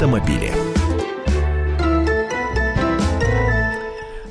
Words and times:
автомобиле. 0.00 0.50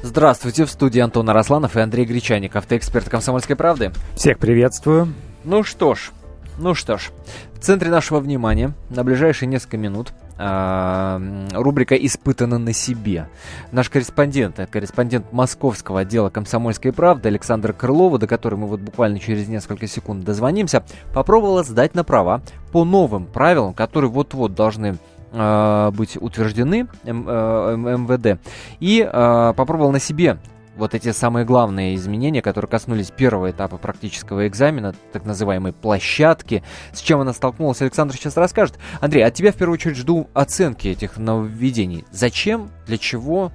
Здравствуйте, 0.02 0.66
в 0.66 0.72
студии 0.72 1.00
Антон 1.00 1.30
Арасланов 1.30 1.78
и 1.78 1.80
Андрей 1.80 2.06
Гречаник, 2.06 2.56
автоэксперт 2.56 3.08
«Комсомольской 3.08 3.56
правды». 3.56 3.92
Всех 4.16 4.40
приветствую. 4.40 5.14
Ну 5.44 5.64
что 5.64 5.94
ж, 5.94 6.10
ну 6.58 6.74
что 6.74 6.98
ж, 6.98 7.12
в 7.54 7.60
центре 7.60 7.92
нашего 7.92 8.20
внимания 8.20 8.74
на 8.90 9.04
ближайшие 9.04 9.48
несколько 9.48 9.78
минут 9.78 10.12
э, 10.40 11.48
рубрика 11.54 11.94
«Испытано 11.94 12.58
на 12.58 12.74
себе». 12.74 13.30
Наш 13.72 13.92
корреспондент, 13.92 14.60
корреспондент 14.72 15.32
московского 15.32 16.00
отдела 16.00 16.32
«Комсомольской 16.32 16.92
правды» 16.92 17.30
Александр 17.30 17.74
Крылова, 17.74 18.18
до 18.18 18.26
которой 18.26 18.56
мы 18.56 18.66
вот 18.66 18.80
буквально 18.80 19.20
через 19.20 19.48
несколько 19.48 19.86
секунд 19.86 20.24
дозвонимся, 20.24 20.84
попробовала 21.14 21.62
сдать 21.62 21.94
на 21.94 22.04
права 22.04 22.42
по 22.72 22.86
новым 22.86 23.28
правилам, 23.28 23.76
которые 23.76 24.10
вот-вот 24.10 24.56
должны 24.56 24.88
э, 24.88 25.19
быть 25.32 26.18
утверждены 26.18 26.88
М, 27.04 27.26
э, 27.28 27.76
МВД. 27.78 28.40
И 28.80 29.08
э, 29.08 29.54
попробовал 29.56 29.92
на 29.92 30.00
себе 30.00 30.38
вот 30.80 30.96
эти 30.96 31.12
самые 31.12 31.46
главные 31.46 31.96
изменения, 31.96 32.42
которые 32.42 32.70
коснулись 32.70 33.12
первого 33.12 33.52
этапа 33.52 33.78
практического 33.78 34.48
экзамена, 34.48 34.96
так 35.12 35.26
называемой 35.26 35.74
площадки. 35.74 36.64
С 36.94 37.02
чем 37.02 37.20
она 37.20 37.34
столкнулась, 37.34 37.82
Александр 37.82 38.16
сейчас 38.16 38.38
расскажет. 38.38 38.80
Андрей, 39.02 39.26
от 39.26 39.34
тебя 39.34 39.52
в 39.52 39.56
первую 39.56 39.74
очередь 39.74 39.98
жду 39.98 40.30
оценки 40.34 40.88
этих 40.88 41.18
нововведений. 41.18 42.06
Зачем, 42.12 42.70
для 42.88 42.98
чего, 42.98 43.52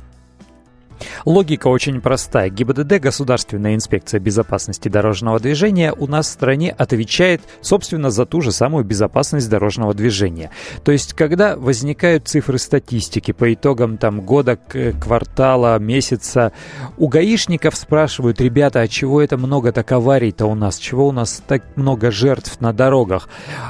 Логика 1.24 1.68
очень 1.68 2.00
простая. 2.00 2.50
ГИБДД, 2.50 3.00
Государственная 3.00 3.74
инспекция 3.74 4.20
безопасности 4.20 4.88
дорожного 4.88 5.40
движения, 5.40 5.92
у 5.92 6.06
нас 6.06 6.28
в 6.28 6.32
стране 6.32 6.70
отвечает, 6.70 7.42
собственно, 7.60 8.10
за 8.10 8.26
ту 8.26 8.40
же 8.40 8.52
самую 8.52 8.84
безопасность 8.84 9.48
дорожного 9.48 9.94
движения. 9.94 10.50
То 10.84 10.92
есть, 10.92 11.14
когда 11.14 11.56
возникают 11.56 12.28
цифры 12.28 12.58
статистики 12.58 13.32
по 13.32 13.52
итогам 13.52 13.98
там 13.98 14.20
года, 14.20 14.58
квартала, 15.00 15.78
месяца, 15.78 16.52
у 16.98 17.08
гаишников 17.08 17.76
спрашивают, 17.76 18.40
ребята, 18.40 18.80
а 18.80 18.88
чего 18.88 19.20
это 19.20 19.36
много 19.36 19.72
так 19.72 19.90
аварий-то 19.92 20.46
у 20.46 20.54
нас? 20.54 20.78
Чего 20.78 21.08
у 21.08 21.12
нас 21.12 21.42
так 21.46 21.62
много 21.76 22.10
жертв 22.10 22.60
на 22.60 22.72
дорогах? 22.72 23.28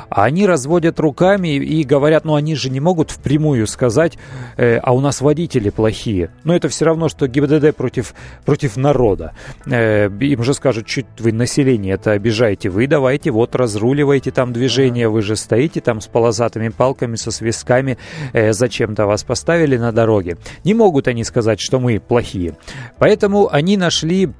А 0.08 0.24
они 0.24 0.46
разводят 0.46 1.00
руками 1.00 1.56
и 1.56 1.84
говорят, 1.84 2.24
ну 2.24 2.34
они 2.34 2.54
же 2.54 2.70
не 2.70 2.80
могут 2.80 3.10
впрямую 3.10 3.66
сказать, 3.66 4.18
э, 4.56 4.76
а 4.76 4.92
у 4.94 5.00
нас 5.00 5.20
водители 5.20 5.70
плохие. 5.70 6.30
Но 6.44 6.54
это 6.54 6.68
все 6.68 6.84
равно, 6.84 7.08
что 7.08 7.23
ГИБДД 7.26 7.74
против, 7.76 8.14
против 8.44 8.76
народа. 8.76 9.32
Э, 9.66 10.08
им 10.20 10.42
же 10.42 10.54
скажут, 10.54 10.86
чуть 10.86 11.06
вы 11.18 11.32
население 11.32 11.94
это 11.94 12.12
обижаете. 12.12 12.68
Вы 12.68 12.86
давайте 12.86 13.30
вот 13.30 13.54
разруливайте 13.54 14.30
там 14.30 14.52
движение, 14.52 15.08
вы 15.08 15.22
же 15.22 15.36
стоите 15.36 15.80
там 15.80 16.00
с 16.00 16.06
полосатыми 16.06 16.68
палками, 16.68 17.16
со 17.16 17.30
свисками, 17.30 17.98
э, 18.32 18.52
зачем-то 18.52 19.06
вас 19.06 19.24
поставили 19.24 19.76
на 19.76 19.92
дороге. 19.92 20.36
Не 20.64 20.74
могут 20.74 21.08
они 21.08 21.24
сказать, 21.24 21.60
что 21.60 21.80
мы 21.80 22.00
плохие. 22.00 22.56
Поэтому 22.98 23.48
они 23.52 23.76
нашли 23.76 24.30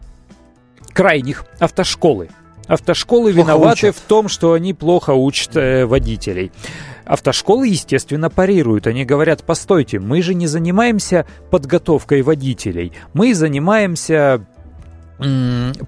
крайних 0.92 1.44
автошколы. 1.58 2.28
Автошколы 2.66 3.32
Плохо 3.32 3.46
виноваты 3.46 3.88
учат. 3.88 3.96
в 3.96 4.00
том, 4.02 4.28
что 4.28 4.52
они 4.52 4.72
плохо 4.74 5.10
учат 5.10 5.56
э, 5.56 5.86
водителей. 5.86 6.50
Автошколы, 7.04 7.68
естественно, 7.68 8.30
парируют. 8.30 8.86
Они 8.86 9.04
говорят, 9.04 9.44
постойте, 9.44 9.98
мы 9.98 10.22
же 10.22 10.34
не 10.34 10.46
занимаемся 10.46 11.26
подготовкой 11.50 12.22
водителей. 12.22 12.92
Мы 13.12 13.34
занимаемся 13.34 14.46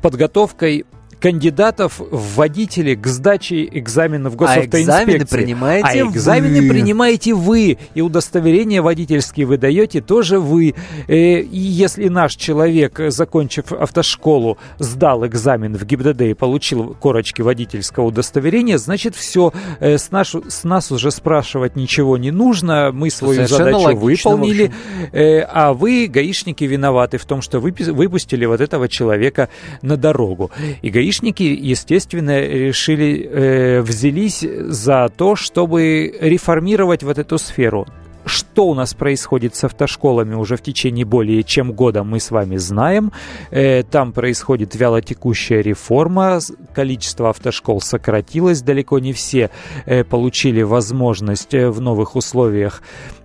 подготовкой 0.03 0.87
кандидатов 1.21 1.99
в 1.99 2.37
водители 2.37 2.95
к 2.95 3.07
сдаче 3.07 3.65
экзаменов 3.65 4.35
а 4.35 4.37
госавтоинспекции. 4.37 4.83
экзамены 4.83 5.27
принимаете 5.27 5.87
А 5.89 6.07
экзамены 6.11 6.61
вы. 6.63 6.69
принимаете 6.69 7.35
вы, 7.35 7.79
и 7.95 8.01
удостоверения 8.01 8.83
водительские 8.83 9.47
вы 9.47 9.57
даете 9.59 10.01
тоже 10.01 10.39
вы. 10.39 10.75
Э, 11.09 11.41
И 11.41 11.59
если 11.59 12.09
наш 12.09 12.37
человек, 12.37 13.01
закончив 13.09 13.73
автошколу, 13.73 14.59
сдал 14.79 15.27
экзамен 15.27 15.75
в 15.77 15.85
ГИБДД 15.85 16.21
и 16.23 16.35
получил 16.35 16.95
корочки 17.01 17.43
водительского 17.43 18.07
удостоверения, 18.07 18.79
значит 18.79 19.17
все, 19.17 19.53
э, 19.81 19.97
с, 19.99 20.11
нашу, 20.11 20.45
с 20.49 20.65
нас 20.65 20.93
уже 20.93 21.11
спрашивать 21.11 21.77
ничего 21.77 22.19
не 22.19 22.31
нужно, 22.31 22.91
мы 22.93 23.11
свою 23.11 23.35
Совершенно 23.47 23.65
задачу 23.79 23.85
логично, 23.85 24.31
в 24.31 24.35
выполнили, 24.35 24.73
э, 25.13 25.41
а 25.41 25.73
вы, 25.73 26.07
гаишники, 26.09 26.65
виноваты 26.65 27.19
в 27.19 27.25
том, 27.25 27.41
что 27.41 27.59
выпи- 27.59 27.91
выпустили 27.91 28.45
вот 28.45 28.61
этого 28.61 28.89
человека 28.89 29.49
на 29.83 29.97
дорогу. 29.97 30.51
И 30.83 30.91
гаишники, 30.91 31.06
естественно, 31.07 32.41
решили, 32.41 33.29
э, 33.31 33.81
взялись 33.81 34.41
за 34.41 35.09
то, 35.17 35.37
чтобы 35.37 36.15
реформировать 36.21 37.03
вот 37.03 37.19
эту 37.19 37.39
сферу. 37.39 37.87
Что 38.25 38.67
у 38.67 38.75
нас 38.75 38.93
происходит 38.93 39.55
с 39.55 39.63
автошколами 39.63 40.35
уже 40.35 40.57
в 40.57 40.61
течение 40.61 41.05
более 41.05 41.45
чем 41.45 41.73
года, 41.73 42.03
мы 42.03 42.19
с 42.19 42.33
вами 42.33 42.57
знаем. 42.57 43.13
Э, 43.53 43.85
Там 43.85 44.13
происходит 44.13 44.75
вялотекущая 44.75 45.61
реформа, 45.61 46.41
количество 46.75 47.31
автошкол 47.31 47.81
сократилось, 47.81 48.63
далеко 48.63 48.99
не 48.99 49.13
все 49.13 49.51
э, 49.85 50.03
получили 50.03 50.63
возможность 50.63 51.55
э, 51.55 51.71
в 51.71 51.81
новых 51.81 52.17
условиях 52.17 52.83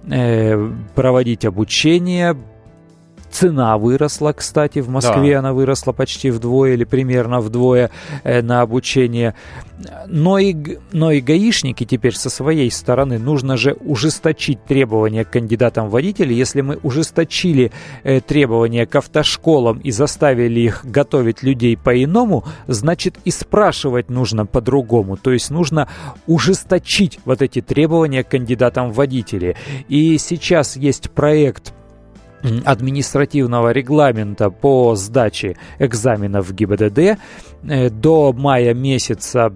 э, 0.07 0.71
проводить 0.93 1.45
обучение. 1.45 2.37
Цена 3.31 3.77
выросла, 3.77 4.33
кстати, 4.33 4.79
в 4.79 4.89
Москве 4.89 5.33
Да. 5.33 5.39
она 5.39 5.53
выросла 5.53 5.93
почти 5.93 6.29
вдвое 6.31 6.73
или 6.73 6.83
примерно 6.83 7.39
вдвое 7.39 7.89
э, 8.23 8.41
на 8.41 8.61
обучение. 8.61 9.35
Но 10.07 10.37
и, 10.37 10.77
но 10.91 11.11
и 11.11 11.21
гаишники 11.21 11.85
теперь 11.85 12.13
со 12.13 12.29
своей 12.29 12.69
стороны 12.69 13.17
нужно 13.17 13.57
же 13.57 13.75
ужесточить 13.79 14.63
требования 14.65 15.25
к 15.25 15.31
кандидатам 15.31 15.87
в 15.87 15.91
водители. 15.91 16.33
Если 16.33 16.61
мы 16.61 16.77
ужесточили 16.83 17.71
э, 18.03 18.19
требования 18.19 18.85
к 18.85 18.95
автошколам 18.95 19.79
и 19.79 19.91
заставили 19.91 20.59
их 20.59 20.85
готовить 20.85 21.41
людей 21.41 21.77
по-иному, 21.77 22.43
значит 22.67 23.15
и 23.25 23.31
спрашивать 23.31 24.09
нужно 24.09 24.45
по-другому. 24.45 25.17
То 25.17 25.31
есть 25.31 25.49
нужно 25.49 25.87
ужесточить 26.27 27.19
вот 27.25 27.41
эти 27.41 27.61
требования 27.61 28.23
к 28.23 28.29
кандидатам 28.29 28.91
в 28.91 28.95
водители. 28.95 29.55
И 29.87 30.17
сейчас 30.17 30.75
есть 30.75 31.11
проект 31.11 31.73
административного 32.65 33.71
регламента 33.71 34.49
по 34.49 34.95
сдаче 34.95 35.57
экзаменов 35.79 36.49
в 36.49 36.53
ГИБДД. 36.53 37.17
Э, 37.63 37.89
До 37.89 38.33
мая 38.33 38.73
месяца 38.73 39.53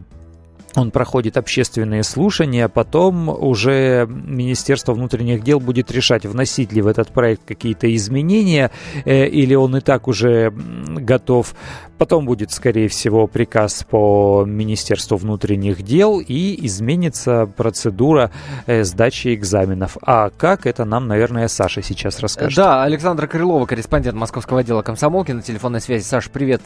он 0.77 0.91
проходит 0.91 1.37
общественные 1.37 2.03
слушания, 2.03 2.67
потом 2.67 3.29
уже 3.29 4.07
Министерство 4.07 4.93
внутренних 4.93 5.43
дел 5.43 5.59
будет 5.59 5.91
решать, 5.91 6.25
вносить 6.25 6.71
ли 6.71 6.81
в 6.81 6.87
этот 6.87 7.09
проект 7.09 7.45
какие-то 7.45 7.93
изменения, 7.95 8.71
э, 9.05 9.27
или 9.27 9.55
он 9.55 9.75
и 9.77 9.81
так 9.81 10.07
уже 10.07 10.51
готов. 10.51 11.55
Потом 11.97 12.25
будет, 12.25 12.51
скорее 12.51 12.89
всего, 12.89 13.27
приказ 13.27 13.85
по 13.89 14.43
Министерству 14.45 15.17
внутренних 15.17 15.81
дел 15.81 16.19
и 16.19 16.65
изменится 16.65 17.45
процедура 17.45 18.31
э, 18.65 18.83
сдачи 18.83 19.33
экзаменов. 19.33 19.97
А 20.01 20.29
как, 20.29 20.65
это 20.65 20.85
нам, 20.85 21.07
наверное, 21.07 21.47
Саша 21.47 21.81
сейчас 21.81 22.19
расскажет. 22.19 22.57
Да, 22.57 22.83
Александра 22.83 23.27
Крылова, 23.27 23.65
корреспондент 23.65 24.17
московского 24.17 24.59
отдела 24.59 24.81
комсомолки 24.81 25.31
на 25.31 25.41
телефонной 25.41 25.81
связи. 25.81 26.03
Саш, 26.03 26.29
привет. 26.29 26.61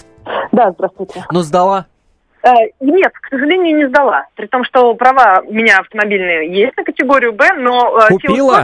Да, 0.52 0.72
здравствуйте. 0.72 1.26
Ну, 1.31 1.41
сдала? 1.41 1.86
Э, 2.41 2.50
нет, 2.79 3.11
к 3.13 3.29
сожалению, 3.29 3.77
не 3.77 3.88
сдала. 3.88 4.27
При 4.35 4.47
том, 4.47 4.63
что 4.63 4.94
права 4.94 5.41
у 5.45 5.53
меня 5.53 5.79
автомобильные 5.79 6.50
есть 6.50 6.75
на 6.77 6.83
категорию 6.83 7.33
Б, 7.33 7.53
но 7.57 8.00
э, 8.00 8.13
Купила? 8.13 8.63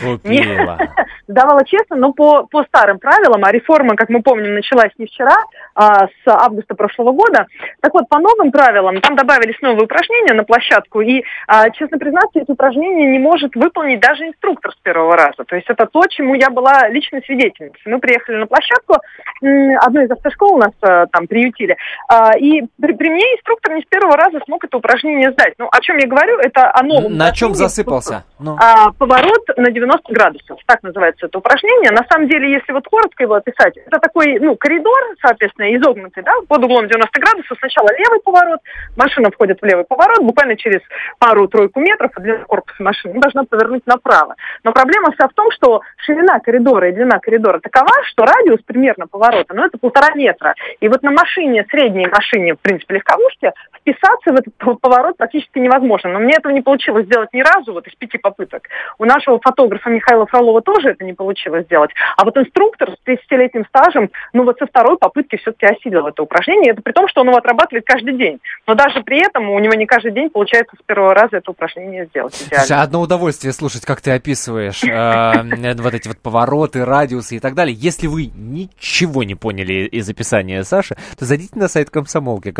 Купила. 0.00 0.78
Сдавала 1.26 1.64
честно, 1.64 1.96
но 1.96 2.12
по, 2.12 2.46
по 2.46 2.62
старым 2.64 2.98
правилам, 2.98 3.44
а 3.44 3.50
реформа, 3.50 3.96
как 3.96 4.08
мы 4.10 4.22
помним, 4.22 4.54
началась 4.54 4.92
не 4.98 5.06
вчера, 5.06 5.36
а 5.74 6.06
с 6.06 6.26
августа 6.26 6.74
прошлого 6.74 7.12
года. 7.12 7.46
Так 7.80 7.94
вот, 7.94 8.08
по 8.08 8.18
новым 8.18 8.52
правилам, 8.52 9.00
там 9.00 9.16
добавились 9.16 9.60
новые 9.60 9.84
упражнения 9.84 10.34
на 10.34 10.44
площадку, 10.44 11.00
и, 11.00 11.24
а, 11.48 11.70
честно 11.70 11.98
признаться, 11.98 12.38
эти 12.38 12.50
упражнения 12.50 13.10
не 13.10 13.18
может 13.18 13.56
выполнить 13.56 14.00
даже 14.00 14.26
инструктор 14.28 14.72
с 14.72 14.76
первого 14.82 15.16
раза. 15.16 15.44
То 15.44 15.56
есть 15.56 15.68
это 15.68 15.86
то, 15.86 16.06
чему 16.08 16.34
я 16.34 16.50
была 16.50 16.88
личной 16.88 17.22
свидетельницей. 17.24 17.80
Мы 17.86 17.98
приехали 17.98 18.36
на 18.36 18.46
площадку, 18.46 18.94
одну 19.42 20.02
из 20.02 20.10
автошкол 20.10 20.54
у 20.54 20.58
нас 20.58 20.72
э, 20.82 21.06
там 21.10 21.26
приютили, 21.26 21.76
а, 22.08 22.36
и 22.38 22.62
при 22.80 22.92
мне 23.16 23.24
инструктор 23.34 23.74
не 23.74 23.82
с 23.82 23.86
первого 23.86 24.16
раза 24.16 24.40
смог 24.44 24.62
это 24.64 24.76
упражнение 24.76 25.32
сдать. 25.32 25.54
Ну, 25.58 25.68
о 25.72 25.80
чем 25.80 25.96
я 25.96 26.06
говорю, 26.06 26.38
это 26.38 26.70
о 26.72 26.82
новом 26.82 27.16
На 27.16 27.32
чем 27.32 27.54
засыпался? 27.54 28.24
Ну. 28.38 28.56
А, 28.60 28.92
поворот 28.92 29.42
на 29.56 29.70
90 29.70 30.12
градусов. 30.12 30.58
Так 30.66 30.82
называется 30.82 31.26
это 31.26 31.38
упражнение. 31.38 31.90
На 31.90 32.04
самом 32.10 32.28
деле, 32.28 32.52
если 32.52 32.72
вот 32.72 32.84
коротко 32.86 33.22
его 33.22 33.34
описать, 33.34 33.78
это 33.78 33.98
такой, 33.98 34.38
ну, 34.38 34.56
коридор, 34.56 34.98
соответственно, 35.22 35.74
изогнутый, 35.74 36.22
да, 36.22 36.32
под 36.46 36.64
углом 36.64 36.88
90 36.88 37.20
градусов. 37.20 37.56
Сначала 37.58 37.88
левый 37.96 38.20
поворот, 38.20 38.60
машина 38.96 39.30
входит 39.30 39.60
в 39.60 39.64
левый 39.64 39.84
поворот, 39.84 40.20
буквально 40.20 40.56
через 40.56 40.82
пару-тройку 41.18 41.80
метров 41.80 42.10
от 42.14 42.22
длины 42.22 42.44
корпуса 42.44 42.82
машины 42.82 43.18
должна 43.18 43.44
повернуть 43.44 43.86
направо. 43.86 44.34
Но 44.62 44.72
проблема 44.72 45.12
вся 45.12 45.28
в 45.28 45.32
том, 45.32 45.50
что 45.52 45.80
ширина 46.04 46.38
коридора 46.40 46.90
и 46.90 46.92
длина 46.92 47.18
коридора 47.18 47.60
такова, 47.60 47.92
что 48.04 48.24
радиус 48.24 48.60
примерно 48.66 49.06
поворота, 49.06 49.54
ну, 49.54 49.64
это 49.64 49.78
полтора 49.78 50.14
метра. 50.14 50.54
И 50.80 50.88
вот 50.88 51.02
на 51.02 51.10
машине, 51.10 51.64
средней 51.70 52.06
машине, 52.06 52.54
в 52.54 52.60
принципе, 52.60 52.94
легковушке, 53.06 53.52
вписаться 53.78 54.32
в 54.32 54.34
этот 54.34 54.80
поворот 54.80 55.16
практически 55.16 55.58
невозможно. 55.58 56.10
Но 56.10 56.18
мне 56.18 56.34
этого 56.36 56.52
не 56.52 56.60
получилось 56.60 57.06
сделать 57.06 57.32
ни 57.32 57.40
разу, 57.40 57.72
вот 57.72 57.86
из 57.86 57.94
пяти 57.94 58.18
попыток. 58.18 58.64
У 58.98 59.04
нашего 59.04 59.38
фотографа 59.40 59.90
Михаила 59.90 60.26
Фролова 60.26 60.60
тоже 60.62 60.90
это 60.90 61.04
не 61.04 61.12
получилось 61.12 61.64
сделать. 61.64 61.90
А 62.16 62.24
вот 62.24 62.36
инструктор 62.36 62.90
с 62.90 63.08
30-летним 63.08 63.64
стажем, 63.66 64.10
ну 64.32 64.44
вот 64.44 64.58
со 64.58 64.66
второй 64.66 64.98
попытки 64.98 65.36
все-таки 65.36 65.66
осилил 65.66 66.06
это 66.06 66.22
упражнение. 66.22 66.72
Это 66.72 66.82
при 66.82 66.92
том, 66.92 67.08
что 67.08 67.20
он 67.20 67.28
его 67.28 67.36
отрабатывает 67.36 67.84
каждый 67.86 68.14
день. 68.16 68.40
Но 68.66 68.74
даже 68.74 69.02
при 69.02 69.24
этом 69.24 69.50
у 69.50 69.58
него 69.58 69.74
не 69.74 69.86
каждый 69.86 70.12
день 70.12 70.30
получается 70.30 70.76
с 70.80 70.84
первого 70.84 71.14
раза 71.14 71.36
это 71.36 71.50
упражнение 71.50 72.06
сделать 72.06 72.34
идеально. 72.34 72.66
Слушай, 72.66 72.82
одно 72.82 73.00
удовольствие 73.00 73.52
слушать, 73.52 73.84
как 73.84 74.00
ты 74.00 74.12
описываешь 74.12 74.82
э, 74.82 75.74
вот 75.82 75.94
эти 75.94 76.08
вот 76.08 76.18
повороты, 76.18 76.84
радиусы 76.84 77.36
и 77.36 77.40
так 77.40 77.54
далее. 77.54 77.76
Если 77.78 78.06
вы 78.06 78.26
ничего 78.34 79.22
не 79.22 79.34
поняли 79.34 79.86
из 79.86 80.08
описания 80.08 80.64
Саши, 80.64 80.96
то 81.18 81.24
зайдите 81.24 81.58
на 81.58 81.68
сайт 81.68 81.90
комсомолки. 81.90 82.50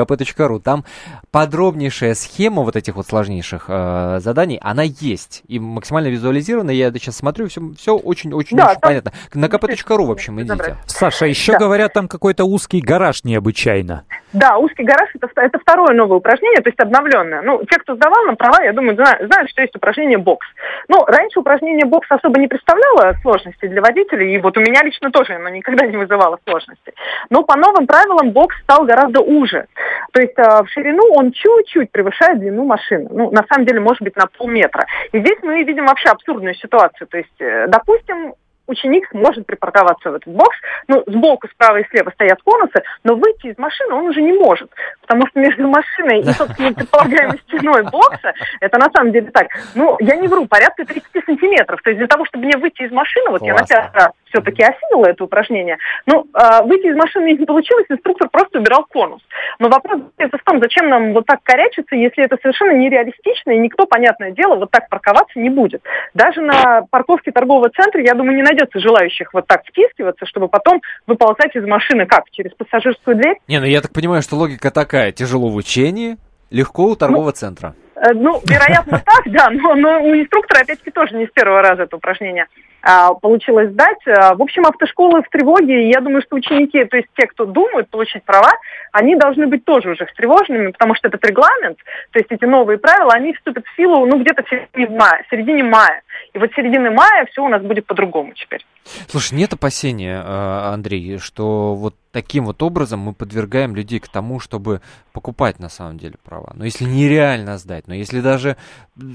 Там 0.60 0.84
подробнейшая 1.30 2.14
схема 2.14 2.62
вот 2.62 2.76
этих 2.76 2.96
вот 2.96 3.06
сложнейших 3.06 3.66
э, 3.68 4.18
заданий, 4.20 4.58
она 4.62 4.82
есть. 4.82 5.42
И 5.48 5.58
максимально 5.58 6.08
визуализирована. 6.08 6.70
Я 6.70 6.90
сейчас 6.92 7.16
смотрю, 7.16 7.48
все, 7.48 7.60
все 7.78 7.96
очень-очень 7.96 8.56
да, 8.56 8.74
понятно. 8.80 9.12
На 9.34 9.46
kp.ru, 9.46 10.06
в 10.06 10.10
общем, 10.10 10.40
идите. 10.40 10.76
Саша, 10.86 11.26
еще 11.26 11.52
да. 11.52 11.58
говорят, 11.58 11.92
там 11.92 12.08
какой-то 12.08 12.44
узкий 12.44 12.80
гараж 12.80 13.24
необычайно. 13.24 14.04
Да, 14.32 14.58
узкий 14.58 14.82
гараж 14.82 15.08
это, 15.14 15.28
это 15.40 15.58
второе 15.58 15.94
новое 15.94 16.18
упражнение, 16.18 16.60
то 16.60 16.68
есть 16.68 16.80
обновленное. 16.80 17.42
Ну, 17.42 17.64
те, 17.64 17.78
кто 17.78 17.94
сдавал 17.94 18.24
на 18.24 18.34
права, 18.34 18.62
я 18.62 18.72
думаю, 18.72 18.94
знают, 18.94 19.26
знают, 19.32 19.50
что 19.50 19.62
есть 19.62 19.74
упражнение 19.74 20.18
бокс. 20.18 20.46
Ну, 20.88 21.04
раньше 21.06 21.40
упражнение 21.40 21.86
бокс 21.86 22.10
особо 22.10 22.38
не 22.38 22.46
представляло 22.46 23.14
сложности 23.22 23.66
для 23.66 23.80
водителей, 23.80 24.34
и 24.34 24.38
вот 24.38 24.56
у 24.56 24.60
меня 24.60 24.82
лично 24.82 25.10
тоже 25.10 25.34
оно 25.34 25.48
никогда 25.48 25.86
не 25.86 25.96
вызывало 25.96 26.38
сложности. 26.46 26.92
Но 27.30 27.44
по 27.44 27.56
новым 27.56 27.86
правилам 27.86 28.32
бокс 28.32 28.56
стал 28.62 28.84
гораздо 28.84 29.20
уже. 29.20 29.66
То 30.12 30.20
есть 30.20 30.25
э, 30.36 30.62
в 30.62 30.68
ширину 30.68 31.02
он 31.14 31.32
чуть-чуть 31.32 31.90
превышает 31.90 32.40
длину 32.40 32.64
машины. 32.64 33.08
Ну, 33.10 33.30
на 33.30 33.44
самом 33.48 33.66
деле, 33.66 33.80
может 33.80 34.02
быть, 34.02 34.16
на 34.16 34.26
полметра. 34.26 34.86
И 35.12 35.18
здесь 35.18 35.38
мы 35.42 35.62
видим 35.62 35.86
вообще 35.86 36.08
абсурдную 36.08 36.54
ситуацию. 36.54 37.06
То 37.06 37.18
есть, 37.18 37.40
э, 37.40 37.66
допустим, 37.68 38.34
ученик 38.66 39.08
сможет 39.10 39.46
припарковаться 39.46 40.10
в 40.10 40.14
этот 40.14 40.32
бокс. 40.32 40.56
Ну, 40.88 41.02
сбоку, 41.06 41.48
справа 41.48 41.78
и 41.78 41.88
слева 41.88 42.10
стоят 42.10 42.42
конусы, 42.42 42.82
но 43.04 43.14
выйти 43.14 43.48
из 43.48 43.58
машины 43.58 43.94
он 43.94 44.06
уже 44.06 44.22
не 44.22 44.32
может. 44.32 44.70
Потому 45.06 45.26
что 45.28 45.40
между 45.40 45.68
машиной 45.68 46.20
и, 46.20 46.24
собственно, 46.24 46.72
предполагаемой 46.72 47.38
стеной 47.48 47.82
бокса, 47.84 48.32
это 48.60 48.78
на 48.78 48.90
самом 48.94 49.12
деле 49.12 49.30
так, 49.30 49.48
ну, 49.74 49.96
я 50.00 50.16
не 50.16 50.28
вру, 50.28 50.46
порядка 50.46 50.84
30 50.84 51.24
сантиметров. 51.24 51.80
То 51.82 51.90
есть 51.90 51.98
для 51.98 52.08
того, 52.08 52.24
чтобы 52.26 52.46
мне 52.46 52.56
выйти 52.56 52.82
из 52.82 52.92
машины, 52.92 53.30
вот 53.30 53.40
Классно. 53.40 53.46
я 53.46 53.54
на 53.54 53.66
пятый 53.66 53.94
раз 53.94 54.12
все-таки 54.36 54.62
осилила 54.62 55.06
это 55.06 55.24
упражнение, 55.24 55.78
ну, 56.06 56.26
э, 56.34 56.62
выйти 56.64 56.86
из 56.86 56.96
машины 56.96 57.32
не 57.32 57.46
получилось, 57.46 57.86
инструктор 57.88 58.28
просто 58.28 58.58
убирал 58.58 58.84
конус. 58.84 59.22
Но 59.58 59.68
вопрос 59.68 60.00
в 60.18 60.44
том, 60.44 60.60
зачем 60.60 60.88
нам 60.88 61.12
вот 61.12 61.26
так 61.26 61.40
корячиться, 61.42 61.96
если 61.96 62.24
это 62.24 62.36
совершенно 62.42 62.72
нереалистично, 62.72 63.52
и 63.52 63.58
никто, 63.58 63.86
понятное 63.86 64.32
дело, 64.32 64.56
вот 64.56 64.70
так 64.70 64.88
парковаться 64.88 65.38
не 65.38 65.50
будет. 65.50 65.82
Даже 66.14 66.40
на 66.40 66.82
парковке 66.90 67.30
торгового 67.32 67.70
центра, 67.70 68.02
я 68.02 68.14
думаю, 68.14 68.36
не 68.36 68.42
найдется 68.42 68.78
желающих 68.80 69.32
вот 69.32 69.46
так 69.46 69.62
втискиваться, 69.64 70.26
чтобы 70.26 70.48
потом 70.48 70.82
выползать 71.06 71.54
из 71.54 71.64
машины 71.66 72.06
как? 72.06 72.24
Через 72.30 72.52
пассажирскую 72.52 73.16
дверь? 73.16 73.36
Не, 73.48 73.60
ну 73.60 73.66
я 73.66 73.80
так 73.80 73.92
понимаю, 73.92 74.22
что 74.22 74.36
логика 74.36 74.70
такая. 74.70 74.95
Тяжело 75.14 75.48
в 75.48 75.56
учении, 75.56 76.16
легко 76.50 76.84
у 76.84 76.96
торгового 76.96 77.26
ну, 77.26 77.32
центра. 77.32 77.74
Э, 77.96 78.12
ну, 78.12 78.42
вероятно, 78.44 79.02
так, 79.04 79.22
да, 79.26 79.50
но, 79.50 79.74
но 79.74 80.02
у 80.02 80.14
инструктора, 80.14 80.60
опять-таки, 80.60 80.90
тоже 80.90 81.14
не 81.16 81.26
с 81.26 81.30
первого 81.30 81.62
раза 81.62 81.82
это 81.84 81.96
упражнение 81.96 82.46
а, 82.86 83.14
получилось 83.14 83.70
сдать. 83.70 83.98
А, 84.06 84.36
в 84.36 84.42
общем, 84.42 84.64
автошколы 84.64 85.22
в 85.22 85.28
тревоге, 85.28 85.86
и 85.86 85.90
я 85.90 86.00
думаю, 86.00 86.22
что 86.22 86.36
ученики, 86.36 86.84
то 86.84 86.96
есть 86.96 87.08
те, 87.16 87.26
кто 87.26 87.44
думают 87.44 87.90
получить 87.90 88.22
права, 88.22 88.52
они 88.92 89.16
должны 89.16 89.48
быть 89.48 89.64
тоже 89.64 89.90
уже 89.90 90.06
встревоженными, 90.06 90.70
потому 90.70 90.94
что 90.94 91.08
этот 91.08 91.24
регламент, 91.26 91.78
то 92.12 92.18
есть 92.20 92.30
эти 92.30 92.44
новые 92.44 92.78
правила, 92.78 93.12
они 93.12 93.32
вступят 93.32 93.64
в 93.66 93.76
силу, 93.76 94.06
ну, 94.06 94.20
где-то 94.20 94.44
в 94.44 94.48
середине 94.48 94.96
мая. 94.96 95.24
В 95.26 95.30
середине 95.30 95.64
мая. 95.64 96.02
И 96.36 96.38
вот 96.38 96.50
середины 96.54 96.90
мая 96.90 97.24
все 97.30 97.42
у 97.42 97.48
нас 97.48 97.62
будет 97.62 97.86
по-другому 97.86 98.34
теперь. 98.34 98.60
Слушай, 99.08 99.36
нет 99.36 99.54
опасения, 99.54 100.20
а, 100.22 100.74
Андрей, 100.74 101.16
что 101.16 101.74
вот 101.74 101.94
таким 102.12 102.44
вот 102.44 102.62
образом 102.62 103.00
мы 103.00 103.14
подвергаем 103.14 103.74
людей 103.74 104.00
к 104.00 104.08
тому, 104.08 104.38
чтобы 104.38 104.82
покупать 105.14 105.58
на 105.60 105.70
самом 105.70 105.96
деле 105.96 106.16
права. 106.22 106.52
Но 106.54 106.66
если 106.66 106.84
нереально 106.84 107.56
сдать, 107.56 107.88
но 107.88 107.94
если 107.94 108.20
даже 108.20 108.58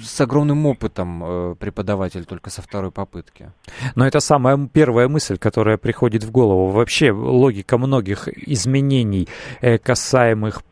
с 0.04 0.20
огромным 0.20 0.66
опытом 0.66 1.24
э, 1.24 1.56
преподаватель 1.60 2.26
только 2.26 2.50
со 2.50 2.64
второй 2.64 2.92
попытки. 2.92 3.52
Но 3.94 4.08
это 4.08 4.20
самая 4.20 4.58
первая 4.74 5.08
мысль, 5.08 5.38
которая 5.38 5.78
приходит 5.78 6.24
в 6.24 6.32
голову. 6.32 6.70
Вообще 6.70 7.12
логика 7.12 7.78
многих 7.78 8.30
изменений, 8.30 9.28
э, 9.62 9.78
касаемых 9.78 10.64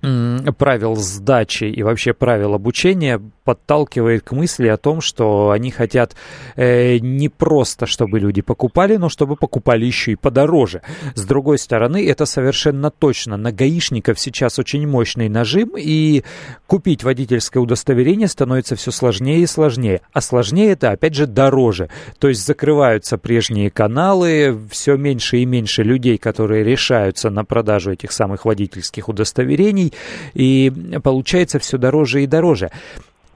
правил 0.00 0.96
сдачи 0.96 1.64
и 1.64 1.82
вообще 1.82 2.12
правил 2.12 2.54
обучения 2.54 3.20
подталкивает 3.44 4.22
к 4.22 4.32
мысли 4.32 4.66
о 4.66 4.76
том, 4.76 5.00
что 5.00 5.50
они 5.50 5.70
хотят 5.70 6.16
э, 6.56 6.98
не 6.98 7.28
просто, 7.28 7.86
чтобы 7.86 8.18
люди 8.18 8.42
покупали, 8.42 8.96
но 8.96 9.08
чтобы 9.08 9.36
покупали 9.36 9.86
еще 9.86 10.12
и 10.12 10.16
подороже. 10.16 10.82
С 11.14 11.24
другой 11.24 11.58
стороны, 11.58 12.06
это 12.08 12.26
совершенно 12.26 12.90
точно. 12.90 13.36
На 13.36 13.52
гаишников 13.52 14.18
сейчас 14.18 14.58
очень 14.58 14.86
мощный 14.86 15.28
нажим, 15.28 15.74
и 15.78 16.24
купить 16.66 17.04
водительское 17.04 17.62
удостоверение 17.62 18.26
становится 18.26 18.74
все 18.74 18.90
сложнее 18.90 19.40
и 19.40 19.46
сложнее. 19.46 20.00
А 20.12 20.20
сложнее 20.20 20.72
это, 20.72 20.90
опять 20.90 21.14
же, 21.14 21.26
дороже. 21.26 21.88
То 22.18 22.28
есть 22.28 22.44
закрываются 22.44 23.16
прежние 23.16 23.70
каналы, 23.70 24.58
все 24.70 24.96
меньше 24.96 25.38
и 25.38 25.44
меньше 25.44 25.84
людей, 25.84 26.18
которые 26.18 26.64
решаются 26.64 27.30
на 27.30 27.44
продажу 27.44 27.92
этих 27.92 28.10
самых 28.10 28.44
водительских 28.44 29.08
удостоверений, 29.08 29.85
и 30.34 30.72
получается 31.02 31.58
все 31.58 31.78
дороже 31.78 32.22
и 32.22 32.26
дороже. 32.26 32.70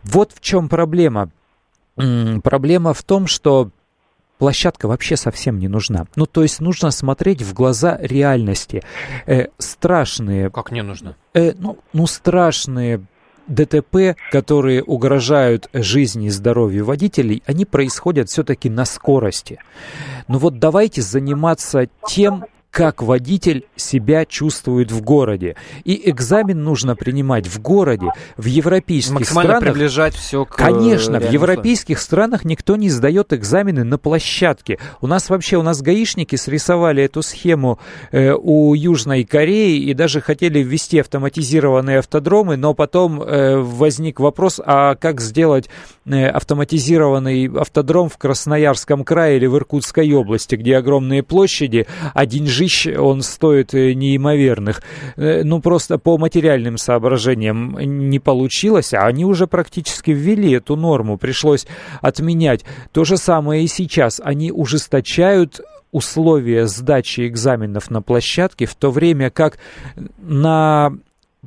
Вот 0.02 0.32
в 0.32 0.41
чем 0.41 0.69
проблема. 0.69 1.31
Проблема 2.43 2.94
в 2.94 3.02
том, 3.02 3.26
что 3.26 3.70
площадка 4.38 4.88
вообще 4.88 5.17
совсем 5.17 5.58
не 5.58 5.69
нужна. 5.69 6.06
Ну, 6.17 6.26
то 6.26 6.43
есть 6.43 6.61
нужно 6.61 6.91
смотреть 6.91 7.43
в 7.43 7.52
глаза 7.52 7.99
реальности. 8.00 8.82
Э, 9.26 9.49
страшные... 9.58 10.50
Как 10.50 10.73
не 10.73 10.82
нужно? 10.82 11.14
Э, 11.35 11.52
ну, 11.58 11.79
ну, 11.93 12.06
страшные 12.06 13.03
ДТП, 13.46 14.17
которые 14.31 14.82
угрожают 14.82 15.69
жизни 15.75 16.26
и 16.26 16.31
здоровью 16.31 16.87
водителей, 16.87 17.43
они 17.46 17.67
происходят 17.67 18.31
все-таки 18.31 18.70
на 18.70 18.87
скорости. 18.87 19.58
Но 20.26 20.38
вот 20.38 20.58
давайте 20.58 21.03
заниматься 21.03 21.88
тем, 22.06 22.46
как 22.70 23.02
водитель 23.02 23.67
себя 23.75 24.25
чувствует 24.25 24.93
в 24.93 25.02
городе. 25.02 25.56
И 25.84 26.08
экзамен 26.08 26.62
нужно 26.62 26.94
принимать 26.94 27.49
в 27.49 27.61
городе, 27.61 28.06
в 28.37 28.44
европейских 28.44 29.14
Максимально 29.14 29.56
странах. 29.56 29.75
приближать 29.75 30.14
все 30.14 30.44
к 30.44 30.55
Конечно, 30.55 31.19
в 31.19 31.31
европейских 31.31 31.98
странах 31.98 32.44
никто 32.44 32.77
не 32.77 32.89
сдает 32.89 33.32
экзамены 33.32 33.82
на 33.84 33.98
площадке. 33.98 34.79
У 35.00 35.06
нас 35.06 35.31
вообще, 35.31 35.56
у 35.56 35.62
нас 35.62 35.82
гаишники 35.82 36.36
срисовали 36.36 37.03
эту 37.03 37.22
схему 37.22 37.79
э, 38.12 38.32
у 38.32 38.74
Южной 38.74 39.24
Кореи 39.24 39.79
и 39.79 39.93
даже 39.94 40.20
хотели 40.20 40.60
ввести 40.60 41.00
автоматизированные 41.00 41.98
автодромы, 41.98 42.56
но 42.56 42.74
потом 42.74 43.20
э, 43.20 43.58
возник 43.58 44.20
вопрос, 44.20 44.60
а 44.65 44.94
как 44.94 45.20
сделать 45.20 45.69
э, 46.06 46.27
автоматизированный 46.27 47.50
автодром 47.58 48.08
в 48.08 48.17
Красноярском 48.17 49.05
крае 49.05 49.39
или 49.39 49.46
в 49.46 49.56
Иркутской 49.56 50.12
области, 50.12 50.55
где 50.55 50.77
огромные 50.77 51.22
площади, 51.24 51.86
один 52.15 52.46
деньжищ, 52.60 52.86
он 52.98 53.22
стоит 53.22 53.74
э, 53.74 53.94
неимоверных. 53.94 54.82
Э, 55.17 55.43
ну, 55.44 55.60
просто 55.60 55.98
по 55.98 56.19
материальным 56.19 56.79
соображениям 56.79 57.76
не 57.79 58.19
получилось, 58.19 58.94
а 58.94 59.06
они 59.06 59.24
уже 59.24 59.46
практически 59.46 60.10
ввели 60.10 60.52
эту 60.52 60.76
норму, 60.76 61.19
пришлось 61.19 61.67
отменять. 62.00 62.64
То 62.93 63.05
же 63.05 63.17
самое 63.17 63.64
и 63.64 63.69
сейчас. 63.69 64.20
Они 64.22 64.52
ужесточают 64.52 65.60
условия 65.93 66.67
сдачи 66.67 67.26
экзаменов 67.26 67.90
на 67.90 68.00
площадке, 68.00 68.67
в 68.67 68.74
то 68.74 68.90
время 68.90 69.31
как 69.31 69.58
на 70.19 70.93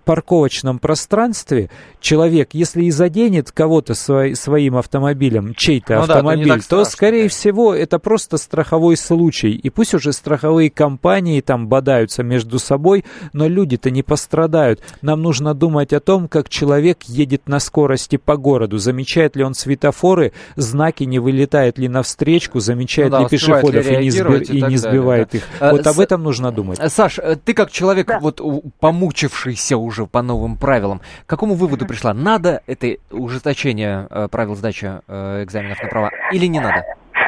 парковочном 0.03 0.79
пространстве 0.79 1.69
человек, 2.00 2.50
если 2.53 2.83
и 2.83 2.91
заденет 2.91 3.51
кого-то 3.51 3.95
свой, 3.95 4.36
своим 4.36 4.77
автомобилем, 4.77 5.53
чей-то 5.55 5.95
ну 5.95 6.01
автомобиль, 6.01 6.48
да, 6.48 6.55
то, 6.55 6.62
страшно, 6.62 6.86
скорее 6.86 7.19
конечно. 7.19 7.38
всего, 7.38 7.74
это 7.74 8.00
просто 8.00 8.38
страховой 8.38 8.98
случай. 8.98 9.51
И 9.51 9.69
пусть 9.69 9.93
уже 9.93 10.13
страховые 10.13 10.69
компании 10.69 11.41
там 11.41 11.67
бодаются 11.67 12.24
между 12.24 12.60
собой, 12.60 13.05
но 13.31 13.48
люди-то 13.48 13.89
не 13.89 14.03
пострадают. 14.03 14.81
Нам 15.01 15.22
нужно 15.22 15.53
думать 15.53 15.93
о 15.93 16.00
том, 16.00 16.27
как 16.27 16.50
человек 16.50 17.03
едет 17.03 17.48
на 17.48 17.60
скорости 17.60 18.17
по 18.17 18.38
городу, 18.38 18.77
замечает 18.77 19.36
ли 19.36 19.43
он 19.43 19.53
светофоры, 19.53 20.33
знаки 20.55 21.03
не 21.03 21.19
вылетает 21.19 21.77
ли 21.77 21.88
навстречку, 21.88 22.60
замечает 22.60 23.12
ну 23.12 23.17
да, 23.17 23.24
ли 23.24 23.29
пешеходов 23.29 23.88
ли 23.88 23.95
и 23.95 24.03
не, 24.03 24.12
сби... 24.12 24.43
и, 24.43 24.57
и 24.57 24.62
не 24.62 24.77
сбивает 24.77 25.29
да, 25.31 25.31
да. 25.31 25.38
их. 25.38 25.43
А, 25.60 25.72
вот 25.72 25.83
С... 25.83 25.88
об 25.88 26.00
этом 26.00 26.24
нужно 26.24 26.51
думать. 26.51 26.79
Саш, 26.91 27.19
э, 27.19 27.38
ты 27.43 27.53
как 27.53 27.72
человек, 27.72 28.07
да. 28.07 28.19
вот 28.19 28.41
помучившийся 28.79 29.77
уже 29.77 29.93
по 30.08 30.22
новым 30.22 30.58
правилам. 30.58 31.02
К 31.26 31.30
какому 31.30 31.56
выводу 31.56 31.86
пришла? 31.86 32.14
Надо 32.14 32.62
это 32.68 32.98
ужесточение 33.12 34.08
э, 34.10 34.28
правил 34.30 34.56
сдачи 34.56 35.02
э, 35.08 35.44
экзаменов 35.44 35.82
на 35.82 35.90
права 35.90 36.12
или 36.32 36.46
не 36.48 36.60
надо? 36.60 36.84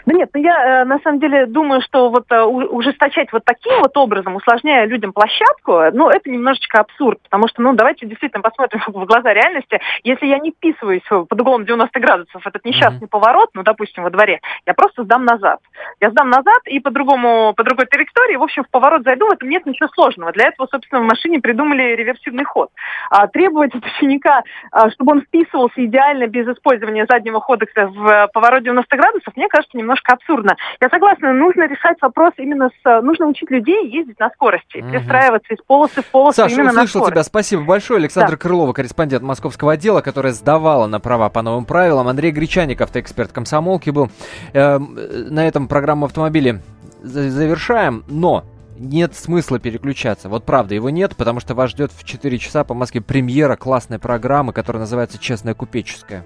Да 0.05 0.13
нет, 0.13 0.29
я 0.55 0.81
э, 0.81 0.85
на 0.85 0.99
самом 0.99 1.19
деле 1.19 1.45
думаю, 1.45 1.81
что 1.81 2.09
вот 2.09 2.25
э, 2.31 2.41
ужесточать 2.43 3.31
вот 3.31 3.43
таким 3.45 3.79
вот 3.79 3.95
образом, 3.97 4.35
усложняя 4.35 4.85
людям 4.85 5.13
площадку, 5.13 5.83
ну 5.93 6.09
это 6.09 6.29
немножечко 6.29 6.79
абсурд, 6.79 7.19
потому 7.23 7.47
что, 7.47 7.61
ну 7.61 7.73
давайте 7.73 8.05
действительно 8.05 8.41
посмотрим 8.41 8.81
в 8.87 9.05
глаза 9.05 9.33
реальности. 9.33 9.79
Если 10.03 10.27
я 10.27 10.39
не 10.39 10.51
вписываюсь 10.51 11.03
под 11.09 11.39
углом 11.39 11.65
90 11.65 11.99
градусов, 11.99 12.45
этот 12.45 12.65
несчастный 12.65 13.07
mm-hmm. 13.07 13.09
поворот, 13.09 13.49
ну 13.53 13.63
допустим 13.63 14.03
во 14.03 14.09
дворе, 14.09 14.41
я 14.65 14.73
просто 14.73 15.03
сдам 15.03 15.25
назад. 15.25 15.59
Я 15.99 16.11
сдам 16.11 16.29
назад 16.29 16.61
и 16.65 16.79
по 16.79 16.91
другому, 16.91 17.53
по 17.55 17.63
другой 17.63 17.85
траектории, 17.85 18.35
в 18.35 18.43
общем, 18.43 18.63
в 18.63 18.69
поворот 18.69 19.03
зайду, 19.03 19.27
в 19.27 19.33
этом 19.33 19.49
нет 19.49 19.65
ничего 19.65 19.89
сложного. 19.89 20.31
Для 20.31 20.47
этого, 20.47 20.67
собственно, 20.71 21.01
в 21.01 21.05
машине 21.05 21.39
придумали 21.39 21.95
реверсивный 21.95 22.43
ход. 22.43 22.69
А 23.09 23.27
требовать 23.27 23.73
от 23.75 23.85
ученика, 23.85 24.43
а, 24.71 24.89
чтобы 24.91 25.13
он 25.13 25.21
вписывался 25.21 25.83
идеально 25.85 26.27
без 26.27 26.47
использования 26.47 27.05
заднего 27.09 27.39
хода 27.39 27.65
в 27.75 28.29
поворот 28.33 28.63
90 28.63 28.95
градусов, 28.95 29.35
мне 29.35 29.47
кажется, 29.47 29.77
немножко 29.77 30.13
абсурдно. 30.13 30.44
Я 30.81 30.89
согласна, 30.89 31.33
нужно 31.33 31.67
решать 31.67 31.97
вопрос 32.01 32.33
именно 32.37 32.69
с... 32.83 33.01
Нужно 33.01 33.27
учить 33.27 33.49
людей 33.49 33.89
ездить 33.89 34.19
на 34.19 34.29
скорости, 34.31 34.77
угу. 34.77 34.89
перестраиваться 34.89 35.53
из 35.53 35.61
полосы 35.61 36.01
в 36.01 36.05
полосу 36.05 36.35
Саша, 36.35 36.55
именно 36.55 36.71
на 36.71 36.87
скорость. 36.87 37.11
тебя. 37.11 37.23
Спасибо 37.23 37.63
большое. 37.63 37.99
Александр 37.99 38.31
да. 38.31 38.37
Крылова, 38.37 38.73
корреспондент 38.73 39.23
московского 39.23 39.73
отдела, 39.73 40.01
которая 40.01 40.33
сдавала 40.33 40.87
на 40.87 40.99
права 40.99 41.29
по 41.29 41.41
новым 41.41 41.65
правилам. 41.65 42.07
Андрей 42.07 42.31
Гречаник, 42.31 42.81
автоэксперт 42.81 43.31
комсомолки 43.31 43.89
был. 43.89 44.09
Э, 44.53 44.77
на 44.77 45.47
этом 45.47 45.67
программу 45.67 46.05
автомобили 46.05 46.61
завершаем, 47.01 48.03
но 48.07 48.43
нет 48.77 49.15
смысла 49.15 49.59
переключаться. 49.59 50.29
Вот 50.29 50.45
правда, 50.45 50.75
его 50.75 50.89
нет, 50.89 51.15
потому 51.15 51.39
что 51.39 51.55
вас 51.55 51.71
ждет 51.71 51.91
в 51.91 52.03
4 52.03 52.37
часа 52.37 52.63
по 52.63 52.73
Москве 52.73 53.01
премьера 53.01 53.55
классной 53.55 53.99
программы, 53.99 54.53
которая 54.53 54.81
называется 54.81 55.17
«Честная 55.17 55.53
купеческая». 55.53 56.25